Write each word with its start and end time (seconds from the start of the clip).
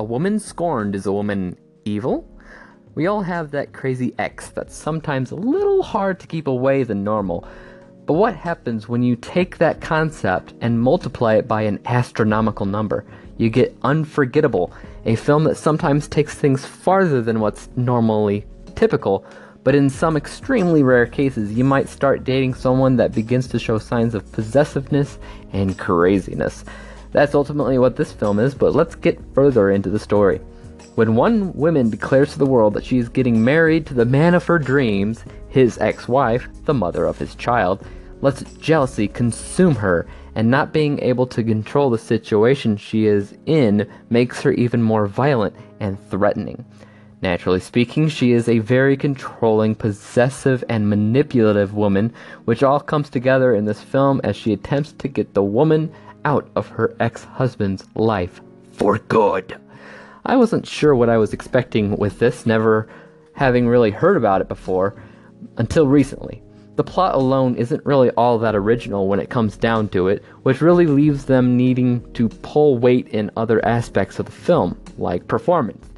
a 0.00 0.04
woman 0.04 0.38
scorned 0.38 0.94
is 0.94 1.06
a 1.06 1.12
woman 1.12 1.58
evil? 1.84 2.28
We 2.94 3.06
all 3.06 3.22
have 3.22 3.50
that 3.50 3.72
crazy 3.72 4.14
ex 4.18 4.48
that's 4.50 4.74
sometimes 4.74 5.30
a 5.30 5.36
little 5.36 5.82
hard 5.82 6.20
to 6.20 6.26
keep 6.26 6.46
away 6.46 6.84
than 6.84 7.04
normal. 7.04 7.46
But 8.06 8.14
what 8.14 8.34
happens 8.34 8.88
when 8.88 9.02
you 9.02 9.16
take 9.16 9.58
that 9.58 9.80
concept 9.80 10.54
and 10.60 10.80
multiply 10.80 11.34
it 11.34 11.46
by 11.46 11.62
an 11.62 11.80
astronomical 11.84 12.66
number? 12.66 13.04
You 13.36 13.50
get 13.50 13.76
Unforgettable, 13.82 14.72
a 15.04 15.14
film 15.14 15.44
that 15.44 15.56
sometimes 15.56 16.08
takes 16.08 16.34
things 16.34 16.64
farther 16.64 17.20
than 17.20 17.40
what's 17.40 17.68
normally 17.76 18.46
typical, 18.74 19.24
but 19.62 19.74
in 19.74 19.90
some 19.90 20.16
extremely 20.16 20.82
rare 20.82 21.06
cases, 21.06 21.52
you 21.52 21.64
might 21.64 21.88
start 21.88 22.24
dating 22.24 22.54
someone 22.54 22.96
that 22.96 23.12
begins 23.12 23.46
to 23.48 23.58
show 23.58 23.78
signs 23.78 24.14
of 24.14 24.30
possessiveness 24.32 25.18
and 25.52 25.78
craziness. 25.78 26.64
That's 27.12 27.34
ultimately 27.34 27.78
what 27.78 27.96
this 27.96 28.12
film 28.12 28.38
is, 28.38 28.54
but 28.54 28.74
let's 28.74 28.94
get 28.94 29.20
further 29.34 29.70
into 29.70 29.90
the 29.90 29.98
story. 29.98 30.40
When 30.94 31.14
one 31.14 31.52
woman 31.52 31.90
declares 31.90 32.32
to 32.32 32.38
the 32.38 32.46
world 32.46 32.74
that 32.74 32.84
she 32.84 32.98
is 32.98 33.08
getting 33.08 33.44
married 33.44 33.86
to 33.86 33.94
the 33.94 34.04
man 34.04 34.34
of 34.34 34.44
her 34.46 34.58
dreams, 34.58 35.24
his 35.48 35.78
ex 35.78 36.08
wife, 36.08 36.48
the 36.64 36.74
mother 36.74 37.04
of 37.04 37.18
his 37.18 37.34
child, 37.36 37.86
lets 38.20 38.42
jealousy 38.54 39.06
consume 39.06 39.76
her, 39.76 40.06
and 40.34 40.50
not 40.50 40.72
being 40.72 40.98
able 41.00 41.26
to 41.26 41.44
control 41.44 41.90
the 41.90 41.98
situation 41.98 42.76
she 42.76 43.06
is 43.06 43.36
in 43.46 43.88
makes 44.10 44.42
her 44.42 44.52
even 44.52 44.82
more 44.82 45.06
violent 45.06 45.54
and 45.80 45.98
threatening. 46.10 46.64
Naturally 47.20 47.58
speaking, 47.58 48.08
she 48.08 48.32
is 48.32 48.48
a 48.48 48.60
very 48.60 48.96
controlling, 48.96 49.74
possessive, 49.74 50.62
and 50.68 50.88
manipulative 50.88 51.74
woman, 51.74 52.12
which 52.44 52.62
all 52.62 52.78
comes 52.78 53.10
together 53.10 53.54
in 53.54 53.64
this 53.64 53.80
film 53.80 54.20
as 54.22 54.36
she 54.36 54.52
attempts 54.52 54.92
to 54.92 55.08
get 55.08 55.34
the 55.34 55.42
woman 55.42 55.92
out 56.24 56.48
of 56.56 56.68
her 56.68 56.94
ex 57.00 57.24
husband's 57.24 57.86
life 57.94 58.40
for 58.72 58.98
good. 58.98 59.58
I 60.24 60.36
wasn't 60.36 60.66
sure 60.66 60.94
what 60.94 61.08
I 61.08 61.16
was 61.16 61.32
expecting 61.32 61.96
with 61.96 62.18
this, 62.18 62.46
never 62.46 62.88
having 63.32 63.68
really 63.68 63.90
heard 63.90 64.16
about 64.16 64.40
it 64.40 64.48
before 64.48 65.00
until 65.56 65.86
recently. 65.86 66.42
The 66.76 66.84
plot 66.84 67.14
alone 67.14 67.56
isn't 67.56 67.84
really 67.84 68.10
all 68.10 68.38
that 68.38 68.54
original 68.54 69.08
when 69.08 69.18
it 69.18 69.30
comes 69.30 69.56
down 69.56 69.88
to 69.88 70.06
it, 70.08 70.22
which 70.42 70.60
really 70.60 70.86
leaves 70.86 71.24
them 71.24 71.56
needing 71.56 72.12
to 72.12 72.28
pull 72.28 72.78
weight 72.78 73.08
in 73.08 73.32
other 73.36 73.64
aspects 73.64 74.18
of 74.18 74.26
the 74.26 74.32
film, 74.32 74.80
like 74.96 75.26
performance. 75.26 75.88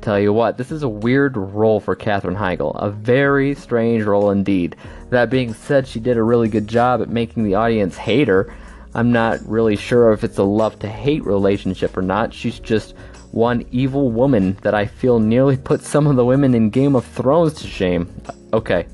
Tell 0.00 0.18
you 0.18 0.32
what, 0.32 0.56
this 0.56 0.70
is 0.70 0.84
a 0.84 0.88
weird 0.88 1.36
role 1.36 1.80
for 1.80 1.96
Katherine 1.96 2.36
Heigl, 2.36 2.80
a 2.80 2.88
very 2.88 3.56
strange 3.56 4.04
role 4.04 4.30
indeed. 4.30 4.76
That 5.10 5.28
being 5.28 5.54
said, 5.54 5.88
she 5.88 5.98
did 5.98 6.16
a 6.16 6.22
really 6.22 6.48
good 6.48 6.68
job 6.68 7.02
at 7.02 7.08
making 7.08 7.42
the 7.42 7.56
audience 7.56 7.96
hate 7.96 8.28
her. 8.28 8.54
I'm 8.98 9.12
not 9.12 9.38
really 9.46 9.76
sure 9.76 10.12
if 10.12 10.24
it's 10.24 10.38
a 10.38 10.42
love 10.42 10.80
to 10.80 10.88
hate 10.88 11.24
relationship 11.24 11.96
or 11.96 12.02
not. 12.02 12.34
She's 12.34 12.58
just 12.58 12.96
one 13.30 13.64
evil 13.70 14.10
woman 14.10 14.58
that 14.62 14.74
I 14.74 14.86
feel 14.86 15.20
nearly 15.20 15.56
put 15.70 15.82
some 15.82 16.08
of 16.08 16.16
the 16.16 16.24
women 16.24 16.52
in 16.52 16.68
Game 16.68 16.96
of 16.96 17.04
Thrones 17.04 17.54
to 17.60 17.68
shame. 17.68 18.12
Okay, 18.52 18.88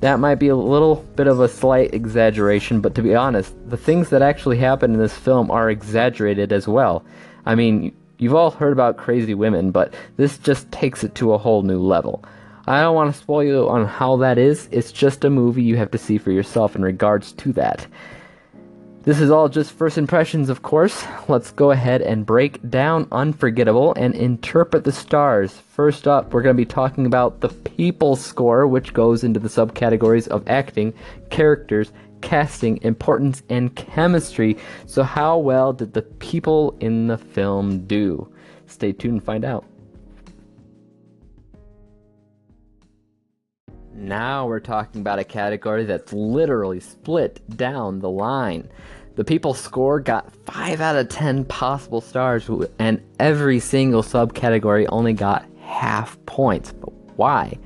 that 0.00 0.20
might 0.20 0.34
be 0.34 0.48
a 0.48 0.54
little 0.54 0.96
bit 1.16 1.28
of 1.28 1.40
a 1.40 1.48
slight 1.48 1.94
exaggeration, 1.94 2.82
but 2.82 2.94
to 2.96 3.00
be 3.00 3.14
honest, 3.14 3.54
the 3.70 3.78
things 3.78 4.10
that 4.10 4.20
actually 4.20 4.58
happen 4.58 4.92
in 4.92 5.00
this 5.00 5.16
film 5.16 5.50
are 5.50 5.70
exaggerated 5.70 6.52
as 6.52 6.68
well. 6.68 7.02
I 7.46 7.54
mean, 7.54 7.96
you've 8.18 8.34
all 8.34 8.50
heard 8.50 8.74
about 8.74 8.98
crazy 8.98 9.32
women, 9.32 9.70
but 9.70 9.94
this 10.18 10.36
just 10.36 10.70
takes 10.72 11.02
it 11.04 11.14
to 11.14 11.32
a 11.32 11.38
whole 11.38 11.62
new 11.62 11.80
level. 11.80 12.22
I 12.66 12.82
don't 12.82 12.94
want 12.94 13.14
to 13.14 13.18
spoil 13.18 13.44
you 13.44 13.66
on 13.70 13.86
how 13.86 14.18
that 14.18 14.36
is, 14.36 14.68
it's 14.70 14.92
just 14.92 15.24
a 15.24 15.30
movie 15.30 15.62
you 15.62 15.78
have 15.78 15.90
to 15.92 15.96
see 15.96 16.18
for 16.18 16.32
yourself 16.32 16.76
in 16.76 16.82
regards 16.82 17.32
to 17.32 17.54
that. 17.54 17.86
This 19.08 19.22
is 19.22 19.30
all 19.30 19.48
just 19.48 19.72
first 19.72 19.96
impressions, 19.96 20.50
of 20.50 20.60
course. 20.60 21.02
Let's 21.28 21.50
go 21.50 21.70
ahead 21.70 22.02
and 22.02 22.26
break 22.26 22.60
down 22.68 23.08
Unforgettable 23.10 23.94
and 23.96 24.14
interpret 24.14 24.84
the 24.84 24.92
stars. 24.92 25.50
First 25.70 26.06
up, 26.06 26.34
we're 26.34 26.42
going 26.42 26.54
to 26.54 26.60
be 26.60 26.66
talking 26.66 27.06
about 27.06 27.40
the 27.40 27.48
people 27.48 28.16
score, 28.16 28.66
which 28.66 28.92
goes 28.92 29.24
into 29.24 29.40
the 29.40 29.48
subcategories 29.48 30.28
of 30.28 30.46
acting, 30.46 30.92
characters, 31.30 31.90
casting, 32.20 32.82
importance, 32.82 33.42
and 33.48 33.74
chemistry. 33.74 34.58
So, 34.84 35.02
how 35.02 35.38
well 35.38 35.72
did 35.72 35.94
the 35.94 36.02
people 36.02 36.76
in 36.80 37.06
the 37.06 37.16
film 37.16 37.86
do? 37.86 38.30
Stay 38.66 38.92
tuned 38.92 39.14
and 39.14 39.24
find 39.24 39.42
out. 39.42 39.64
Now 43.98 44.46
we're 44.46 44.60
talking 44.60 45.00
about 45.00 45.18
a 45.18 45.24
category 45.24 45.84
that's 45.84 46.12
literally 46.12 46.78
split 46.78 47.40
down 47.56 47.98
the 47.98 48.08
line. 48.08 48.68
The 49.18 49.24
people 49.24 49.52
score 49.52 49.98
got 49.98 50.32
5 50.46 50.80
out 50.80 50.94
of 50.94 51.08
10 51.08 51.46
possible 51.46 52.00
stars, 52.00 52.48
and 52.78 53.02
every 53.18 53.58
single 53.58 54.04
subcategory 54.04 54.86
only 54.90 55.12
got 55.12 55.44
half 55.60 56.24
points. 56.24 56.70
But 56.70 56.92
why? 57.16 57.58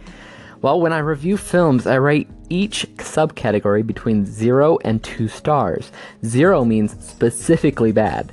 Well, 0.62 0.80
when 0.80 0.94
I 0.94 1.00
review 1.00 1.36
films, 1.36 1.86
I 1.86 1.96
rate 1.96 2.30
each 2.48 2.86
subcategory 2.96 3.86
between 3.86 4.24
0 4.24 4.78
and 4.82 5.04
2 5.04 5.28
stars. 5.28 5.92
0 6.24 6.64
means 6.64 6.96
specifically 7.04 7.92
bad, 7.92 8.32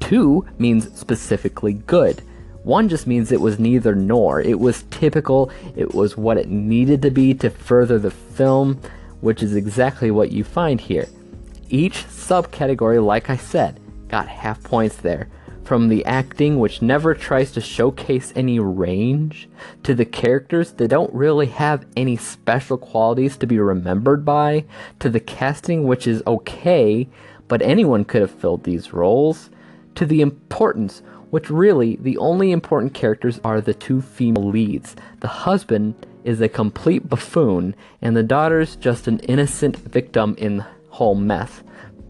2 0.00 0.46
means 0.58 0.94
specifically 0.94 1.72
good. 1.72 2.20
One 2.64 2.90
just 2.90 3.06
means 3.06 3.32
it 3.32 3.40
was 3.40 3.58
neither 3.58 3.94
nor. 3.94 4.42
It 4.42 4.60
was 4.60 4.82
typical, 4.90 5.50
it 5.74 5.94
was 5.94 6.18
what 6.18 6.36
it 6.36 6.50
needed 6.50 7.00
to 7.00 7.10
be 7.10 7.32
to 7.32 7.48
further 7.48 7.98
the 7.98 8.10
film, 8.10 8.78
which 9.22 9.42
is 9.42 9.56
exactly 9.56 10.10
what 10.10 10.32
you 10.32 10.44
find 10.44 10.82
here. 10.82 11.08
Each 11.70 12.04
subcategory, 12.04 13.04
like 13.04 13.28
I 13.28 13.36
said, 13.36 13.78
got 14.08 14.26
half 14.26 14.62
points 14.62 14.96
there. 14.96 15.28
From 15.64 15.88
the 15.88 16.02
acting, 16.06 16.58
which 16.58 16.80
never 16.80 17.14
tries 17.14 17.52
to 17.52 17.60
showcase 17.60 18.32
any 18.34 18.58
range, 18.58 19.50
to 19.82 19.94
the 19.94 20.06
characters 20.06 20.72
that 20.72 20.88
don't 20.88 21.12
really 21.12 21.46
have 21.46 21.84
any 21.94 22.16
special 22.16 22.78
qualities 22.78 23.36
to 23.36 23.46
be 23.46 23.58
remembered 23.58 24.24
by, 24.24 24.64
to 25.00 25.10
the 25.10 25.20
casting, 25.20 25.84
which 25.84 26.06
is 26.06 26.22
okay, 26.26 27.06
but 27.48 27.60
anyone 27.60 28.06
could 28.06 28.22
have 28.22 28.30
filled 28.30 28.64
these 28.64 28.94
roles, 28.94 29.50
to 29.94 30.06
the 30.06 30.22
importance, 30.22 31.02
which 31.28 31.50
really 31.50 31.96
the 31.96 32.16
only 32.16 32.50
important 32.50 32.94
characters 32.94 33.38
are 33.44 33.60
the 33.60 33.74
two 33.74 34.00
female 34.00 34.48
leads. 34.48 34.96
The 35.20 35.28
husband 35.28 36.06
is 36.24 36.40
a 36.40 36.48
complete 36.48 37.10
buffoon, 37.10 37.74
and 38.00 38.16
the 38.16 38.22
daughter's 38.22 38.74
just 38.74 39.06
an 39.06 39.18
innocent 39.20 39.76
victim 39.76 40.34
in 40.38 40.64
whole 40.98 41.14
mess. 41.14 41.62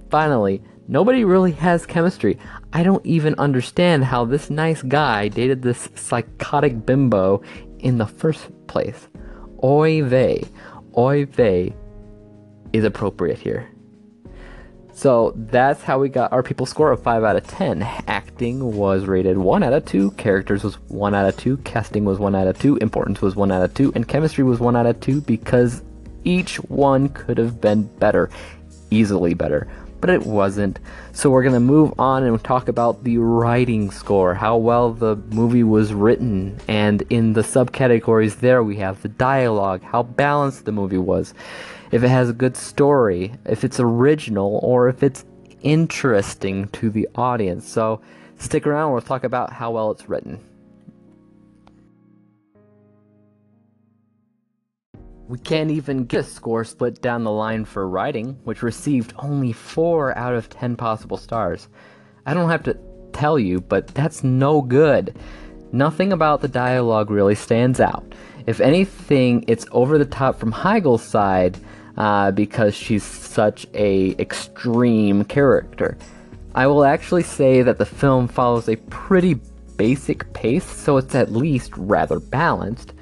Finally, 0.08 0.62
nobody 0.88 1.22
really 1.22 1.52
has 1.52 1.84
chemistry. 1.84 2.38
I 2.72 2.82
don't 2.82 3.04
even 3.04 3.34
understand 3.34 4.04
how 4.04 4.24
this 4.24 4.48
nice 4.48 4.80
guy 4.80 5.28
dated 5.28 5.60
this 5.60 5.90
psychotic 5.94 6.86
bimbo 6.86 7.42
in 7.80 7.98
the 7.98 8.06
first 8.06 8.48
place. 8.66 9.08
Oy 9.62 10.02
vey. 10.02 10.42
Oy 10.96 11.26
vey 11.26 11.74
is 12.72 12.84
appropriate 12.84 13.38
here. 13.38 13.68
So 14.92 15.34
that's 15.36 15.82
how 15.82 15.98
we 15.98 16.08
got 16.08 16.32
our 16.32 16.42
people 16.42 16.64
score 16.64 16.90
of 16.90 17.02
5 17.02 17.24
out 17.24 17.36
of 17.36 17.46
10. 17.46 17.82
Acting 18.08 18.74
was 18.74 19.04
rated 19.04 19.36
1 19.36 19.62
out 19.62 19.74
of 19.74 19.84
2, 19.84 20.12
characters 20.12 20.64
was 20.64 20.76
1 20.88 21.14
out 21.14 21.28
of 21.28 21.36
2, 21.36 21.58
casting 21.58 22.06
was 22.06 22.18
1 22.18 22.34
out 22.34 22.48
of 22.48 22.58
2, 22.58 22.78
importance 22.78 23.20
was 23.20 23.36
1 23.36 23.52
out 23.52 23.62
of 23.62 23.74
2, 23.74 23.92
and 23.94 24.08
chemistry 24.08 24.44
was 24.44 24.60
1 24.60 24.74
out 24.74 24.86
of 24.86 24.98
2 25.00 25.20
because 25.20 25.82
each 26.24 26.56
one 26.56 27.08
could 27.10 27.38
have 27.38 27.60
been 27.60 27.84
better 27.98 28.28
easily 28.90 29.34
better, 29.34 29.68
but 30.00 30.10
it 30.10 30.24
wasn't. 30.26 30.78
So 31.12 31.30
we're 31.30 31.42
going 31.42 31.54
to 31.54 31.60
move 31.60 31.92
on 31.98 32.22
and 32.22 32.42
talk 32.42 32.68
about 32.68 33.04
the 33.04 33.18
writing 33.18 33.90
score, 33.90 34.34
how 34.34 34.56
well 34.56 34.92
the 34.92 35.16
movie 35.16 35.64
was 35.64 35.92
written, 35.92 36.58
and 36.68 37.02
in 37.10 37.32
the 37.32 37.42
subcategories 37.42 38.40
there 38.40 38.62
we 38.62 38.76
have 38.76 39.02
the 39.02 39.08
dialogue, 39.08 39.82
how 39.82 40.02
balanced 40.02 40.64
the 40.64 40.72
movie 40.72 40.98
was, 40.98 41.34
if 41.90 42.02
it 42.02 42.08
has 42.08 42.28
a 42.30 42.34
good 42.34 42.56
story, 42.56 43.32
if 43.44 43.64
it's 43.64 43.80
original, 43.80 44.60
or 44.62 44.88
if 44.88 45.02
it's 45.02 45.24
interesting 45.62 46.68
to 46.68 46.90
the 46.90 47.08
audience. 47.14 47.68
So 47.68 48.00
stick 48.36 48.66
around, 48.66 48.92
we'll 48.92 49.00
talk 49.00 49.24
about 49.24 49.52
how 49.52 49.72
well 49.72 49.90
it's 49.90 50.08
written. 50.08 50.38
We 55.28 55.38
can't 55.38 55.70
even 55.70 56.06
get 56.06 56.20
a 56.20 56.24
score 56.24 56.64
split 56.64 57.02
down 57.02 57.22
the 57.22 57.30
line 57.30 57.66
for 57.66 57.86
writing, 57.86 58.38
which 58.44 58.62
received 58.62 59.12
only 59.18 59.52
4 59.52 60.16
out 60.16 60.34
of 60.34 60.48
10 60.48 60.74
possible 60.76 61.18
stars. 61.18 61.68
I 62.24 62.32
don't 62.32 62.48
have 62.48 62.62
to 62.62 62.78
tell 63.12 63.38
you, 63.38 63.60
but 63.60 63.88
that's 63.88 64.24
no 64.24 64.62
good. 64.62 65.18
Nothing 65.70 66.14
about 66.14 66.40
the 66.40 66.48
dialogue 66.48 67.10
really 67.10 67.34
stands 67.34 67.78
out. 67.78 68.14
If 68.46 68.58
anything, 68.58 69.44
it's 69.46 69.66
over 69.70 69.98
the 69.98 70.06
top 70.06 70.40
from 70.40 70.50
Heigl's 70.50 71.02
side 71.02 71.58
uh, 71.98 72.30
because 72.30 72.74
she's 72.74 73.04
such 73.04 73.66
a 73.74 74.12
extreme 74.18 75.24
character. 75.24 75.98
I 76.54 76.66
will 76.66 76.84
actually 76.84 77.24
say 77.24 77.60
that 77.60 77.76
the 77.76 77.84
film 77.84 78.28
follows 78.28 78.66
a 78.66 78.76
pretty 78.76 79.34
basic 79.76 80.32
pace, 80.32 80.64
so 80.64 80.96
it's 80.96 81.14
at 81.14 81.30
least 81.30 81.76
rather 81.76 82.18
balanced. 82.18 82.94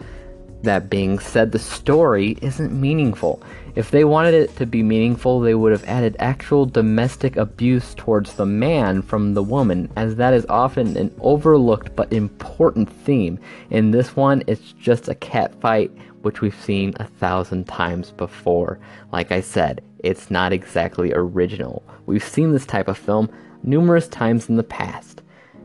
That 0.62 0.90
being 0.90 1.18
said, 1.18 1.52
the 1.52 1.58
story 1.58 2.38
isn't 2.42 2.72
meaningful. 2.72 3.42
If 3.76 3.90
they 3.90 4.04
wanted 4.04 4.34
it 4.34 4.56
to 4.56 4.66
be 4.66 4.82
meaningful, 4.82 5.38
they 5.38 5.54
would 5.54 5.70
have 5.70 5.84
added 5.84 6.16
actual 6.18 6.64
domestic 6.64 7.36
abuse 7.36 7.94
towards 7.94 8.34
the 8.34 8.46
man 8.46 9.02
from 9.02 9.34
the 9.34 9.42
woman, 9.42 9.90
as 9.96 10.16
that 10.16 10.32
is 10.32 10.46
often 10.48 10.96
an 10.96 11.14
overlooked 11.20 11.94
but 11.94 12.12
important 12.12 12.90
theme. 12.90 13.38
In 13.70 13.90
this 13.90 14.16
one, 14.16 14.42
it's 14.46 14.72
just 14.72 15.08
a 15.08 15.14
cat 15.14 15.54
fight, 15.60 15.92
which 16.22 16.40
we've 16.40 16.60
seen 16.62 16.94
a 16.96 17.04
thousand 17.04 17.68
times 17.68 18.12
before. 18.12 18.78
Like 19.12 19.30
I 19.30 19.42
said, 19.42 19.84
it's 19.98 20.30
not 20.30 20.52
exactly 20.52 21.12
original. 21.12 21.84
We've 22.06 22.24
seen 22.24 22.52
this 22.52 22.66
type 22.66 22.88
of 22.88 22.96
film 22.96 23.30
numerous 23.62 24.08
times 24.08 24.48
in 24.48 24.56
the 24.56 24.62
past. 24.62 25.20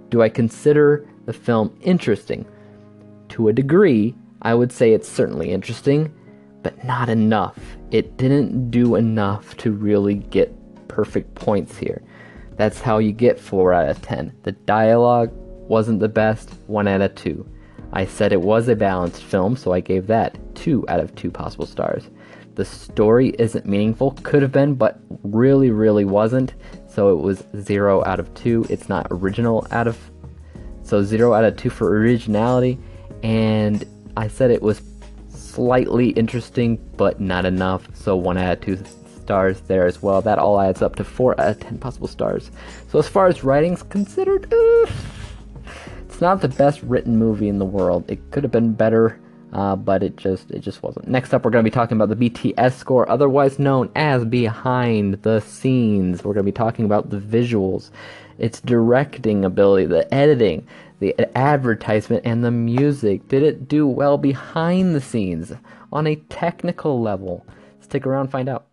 Do 0.09 0.21
I 0.21 0.29
consider 0.29 1.07
the 1.25 1.33
film 1.33 1.75
interesting? 1.81 2.45
To 3.29 3.47
a 3.47 3.53
degree, 3.53 4.13
I 4.41 4.53
would 4.53 4.71
say 4.71 4.93
it's 4.93 5.09
certainly 5.09 5.51
interesting, 5.51 6.13
but 6.63 6.83
not 6.83 7.09
enough. 7.09 7.57
It 7.91 8.17
didn't 8.17 8.71
do 8.71 8.95
enough 8.95 9.55
to 9.57 9.71
really 9.71 10.15
get 10.15 10.53
perfect 10.87 11.33
points 11.35 11.77
here. 11.77 12.01
That's 12.57 12.81
how 12.81 12.99
you 12.99 13.11
get 13.11 13.39
4 13.39 13.73
out 13.73 13.89
of 13.89 14.01
10. 14.01 14.33
The 14.43 14.51
dialogue 14.51 15.31
wasn't 15.33 15.99
the 15.99 16.09
best, 16.09 16.51
1 16.67 16.87
out 16.87 17.01
of 17.01 17.15
2. 17.15 17.45
I 17.93 18.05
said 18.05 18.31
it 18.31 18.41
was 18.41 18.67
a 18.67 18.75
balanced 18.75 19.23
film, 19.23 19.55
so 19.55 19.73
I 19.73 19.79
gave 19.79 20.07
that 20.07 20.37
2 20.55 20.85
out 20.87 20.99
of 20.99 21.15
2 21.15 21.31
possible 21.31 21.65
stars. 21.65 22.09
The 22.55 22.65
story 22.65 23.33
isn't 23.39 23.65
meaningful, 23.65 24.11
could 24.23 24.41
have 24.41 24.51
been, 24.51 24.75
but 24.75 24.99
really, 25.23 25.71
really 25.71 26.05
wasn't. 26.05 26.53
So 26.87 27.13
it 27.13 27.21
was 27.21 27.43
0 27.57 28.03
out 28.05 28.19
of 28.19 28.33
2. 28.33 28.67
It's 28.69 28.89
not 28.89 29.07
original 29.09 29.65
out 29.71 29.87
of. 29.87 29.97
So 30.83 31.01
0 31.01 31.33
out 31.33 31.45
of 31.45 31.55
2 31.55 31.69
for 31.69 31.97
originality. 31.97 32.77
And 33.23 33.85
I 34.17 34.27
said 34.27 34.51
it 34.51 34.61
was 34.61 34.81
slightly 35.29 36.09
interesting, 36.09 36.77
but 36.97 37.19
not 37.19 37.45
enough. 37.45 37.87
So 37.95 38.15
one 38.15 38.37
out 38.37 38.53
of 38.53 38.61
two 38.61 38.79
stars 39.21 39.61
there 39.61 39.85
as 39.85 40.01
well. 40.01 40.21
That 40.21 40.39
all 40.39 40.59
adds 40.59 40.81
up 40.81 40.95
to 40.97 41.03
four 41.03 41.39
out 41.39 41.49
of 41.49 41.59
ten 41.59 41.77
possible 41.77 42.07
stars. 42.07 42.51
So 42.89 42.99
as 42.99 43.07
far 43.07 43.27
as 43.27 43.43
writing's 43.43 43.83
considered, 43.83 44.51
uh, 44.51 44.91
it's 46.05 46.21
not 46.21 46.41
the 46.41 46.47
best 46.47 46.81
written 46.83 47.17
movie 47.17 47.47
in 47.47 47.59
the 47.59 47.65
world. 47.65 48.09
It 48.09 48.31
could 48.31 48.43
have 48.43 48.51
been 48.51 48.73
better. 48.73 49.19
Uh, 49.53 49.75
but 49.75 50.01
it 50.01 50.15
just 50.15 50.49
it 50.49 50.59
just 50.59 50.81
wasn't. 50.81 51.05
Next 51.09 51.33
up, 51.33 51.43
we're 51.43 51.51
going 51.51 51.65
to 51.65 51.69
be 51.69 51.73
talking 51.73 51.99
about 51.99 52.07
the 52.07 52.29
BTS 52.29 52.71
score, 52.71 53.09
otherwise 53.09 53.59
known 53.59 53.91
as 53.95 54.23
behind 54.23 55.15
the 55.23 55.41
scenes. 55.41 56.23
We're 56.23 56.33
going 56.33 56.45
to 56.45 56.51
be 56.51 56.55
talking 56.55 56.85
about 56.85 57.09
the 57.09 57.17
visuals, 57.17 57.89
its 58.37 58.61
directing 58.61 59.43
ability, 59.43 59.87
the 59.87 60.11
editing, 60.13 60.65
the 61.01 61.37
advertisement 61.37 62.21
and 62.25 62.45
the 62.45 62.51
music? 62.51 63.27
Did 63.27 63.43
it 63.43 63.67
do 63.67 63.87
well 63.87 64.17
behind 64.17 64.95
the 64.95 65.01
scenes 65.01 65.51
on 65.91 66.07
a 66.07 66.15
technical 66.15 67.01
level? 67.01 67.45
Stick 67.81 68.05
around, 68.05 68.29
find 68.29 68.47
out. 68.47 68.67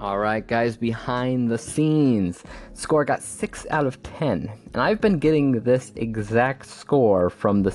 Alright, 0.00 0.46
guys, 0.46 0.76
behind 0.76 1.50
the 1.50 1.58
scenes. 1.58 2.44
Score 2.72 3.04
got 3.04 3.22
6 3.22 3.66
out 3.70 3.84
of 3.84 4.02
10. 4.02 4.50
And 4.72 4.82
I've 4.82 5.00
been 5.00 5.18
getting 5.18 5.60
this 5.60 5.92
exact 5.96 6.66
score 6.66 7.28
from 7.28 7.62
the 7.62 7.70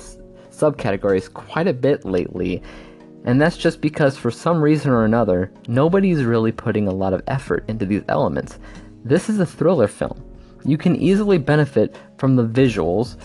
subcategories 0.50 1.32
quite 1.32 1.68
a 1.68 1.72
bit 1.72 2.04
lately. 2.04 2.62
And 3.24 3.40
that's 3.40 3.56
just 3.56 3.80
because, 3.80 4.16
for 4.16 4.30
some 4.30 4.60
reason 4.60 4.90
or 4.90 5.04
another, 5.04 5.52
nobody's 5.68 6.24
really 6.24 6.50
putting 6.50 6.88
a 6.88 6.94
lot 6.94 7.12
of 7.12 7.22
effort 7.26 7.64
into 7.68 7.86
these 7.86 8.02
elements. 8.08 8.58
This 9.04 9.28
is 9.28 9.38
a 9.38 9.44
thriller 9.44 9.86
film. 9.86 10.24
You 10.64 10.78
can 10.78 10.96
easily 10.96 11.36
benefit 11.36 11.94
from 12.16 12.36
the 12.36 12.46
visuals, 12.46 13.16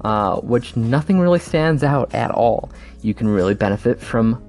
uh, 0.00 0.40
which 0.40 0.76
nothing 0.76 1.20
really 1.20 1.38
stands 1.38 1.84
out 1.84 2.12
at 2.12 2.32
all. 2.32 2.70
You 3.02 3.14
can 3.14 3.28
really 3.28 3.54
benefit 3.54 4.00
from 4.00 4.42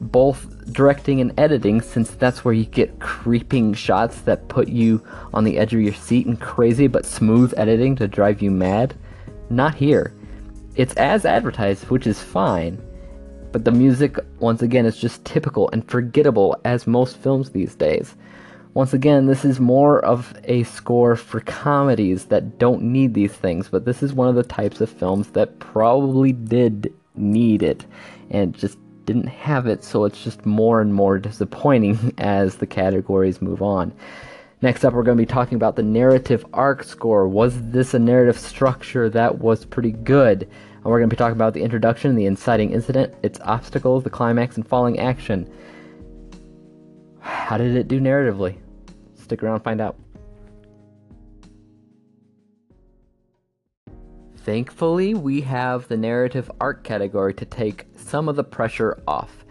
both 0.00 0.72
directing 0.72 1.20
and 1.20 1.38
editing, 1.38 1.80
since 1.80 2.10
that's 2.10 2.44
where 2.44 2.54
you 2.54 2.64
get 2.64 2.98
creeping 2.98 3.72
shots 3.72 4.22
that 4.22 4.48
put 4.48 4.66
you 4.66 5.00
on 5.32 5.44
the 5.44 5.58
edge 5.58 5.74
of 5.74 5.80
your 5.80 5.94
seat 5.94 6.26
and 6.26 6.40
crazy 6.40 6.88
but 6.88 7.06
smooth 7.06 7.54
editing 7.56 7.94
to 7.96 8.08
drive 8.08 8.42
you 8.42 8.50
mad. 8.50 8.94
Not 9.48 9.76
here. 9.76 10.12
It's 10.74 10.94
as 10.94 11.24
advertised, 11.24 11.88
which 11.88 12.08
is 12.08 12.20
fine, 12.20 12.82
but 13.52 13.64
the 13.64 13.70
music, 13.70 14.18
once 14.40 14.62
again, 14.62 14.86
is 14.86 14.96
just 14.96 15.24
typical 15.24 15.70
and 15.72 15.88
forgettable 15.88 16.60
as 16.64 16.88
most 16.88 17.18
films 17.18 17.50
these 17.50 17.76
days. 17.76 18.16
Once 18.74 18.94
again, 18.94 19.26
this 19.26 19.44
is 19.44 19.60
more 19.60 20.02
of 20.02 20.34
a 20.44 20.62
score 20.62 21.14
for 21.14 21.40
comedies 21.40 22.24
that 22.26 22.58
don't 22.58 22.82
need 22.82 23.12
these 23.12 23.32
things, 23.32 23.68
but 23.68 23.84
this 23.84 24.02
is 24.02 24.14
one 24.14 24.28
of 24.28 24.34
the 24.34 24.42
types 24.42 24.80
of 24.80 24.88
films 24.88 25.28
that 25.32 25.58
probably 25.58 26.32
did 26.32 26.90
need 27.14 27.62
it 27.62 27.84
and 28.30 28.54
just 28.54 28.78
didn't 29.04 29.26
have 29.26 29.66
it, 29.66 29.84
so 29.84 30.06
it's 30.06 30.24
just 30.24 30.46
more 30.46 30.80
and 30.80 30.94
more 30.94 31.18
disappointing 31.18 32.14
as 32.18 32.56
the 32.56 32.66
categories 32.66 33.42
move 33.42 33.60
on. 33.60 33.92
Next 34.62 34.86
up, 34.86 34.94
we're 34.94 35.02
going 35.02 35.18
to 35.18 35.22
be 35.22 35.26
talking 35.26 35.56
about 35.56 35.76
the 35.76 35.82
narrative 35.82 36.46
arc 36.54 36.82
score. 36.82 37.28
Was 37.28 37.60
this 37.72 37.92
a 37.92 37.98
narrative 37.98 38.38
structure 38.38 39.10
that 39.10 39.38
was 39.38 39.66
pretty 39.66 39.92
good? 39.92 40.44
And 40.44 40.84
we're 40.84 40.98
going 40.98 41.10
to 41.10 41.14
be 41.14 41.18
talking 41.18 41.36
about 41.36 41.52
the 41.52 41.62
introduction, 41.62 42.14
the 42.14 42.26
inciting 42.26 42.70
incident, 42.70 43.12
its 43.22 43.38
obstacles, 43.40 44.02
the 44.04 44.08
climax, 44.08 44.56
and 44.56 44.66
falling 44.66 44.98
action. 44.98 45.52
How 47.20 47.58
did 47.58 47.76
it 47.76 47.88
do 47.88 48.00
narratively? 48.00 48.61
Stick 49.32 49.44
around, 49.44 49.60
find 49.60 49.80
out. 49.80 49.96
Thankfully, 54.36 55.14
we 55.14 55.40
have 55.40 55.88
the 55.88 55.96
narrative 55.96 56.50
arc 56.60 56.84
category 56.84 57.32
to 57.32 57.46
take 57.46 57.86
some 57.96 58.28
of 58.28 58.36
the 58.36 58.44
pressure 58.44 59.02
off, 59.08 59.46